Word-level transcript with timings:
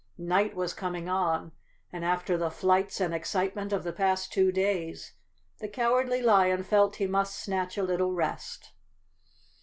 Night 0.17 0.55
was 0.55 0.73
coming 0.73 1.07
on, 1.07 1.51
and 1.93 2.03
after 2.03 2.35
the 2.35 2.49
flights 2.49 2.99
and 2.99 3.13
excitement 3.13 3.71
of 3.71 3.83
the 3.83 3.93
past 3.93 4.33
two 4.33 4.51
days 4.51 5.13
the 5.59 5.67
Cowardly 5.69 6.23
Lion 6.23 6.63
felt 6.63 6.95
he 6.95 7.05
must 7.05 7.37
snatch 7.39 7.77
a 7.77 7.83
little 7.83 8.11
rest. 8.15 8.71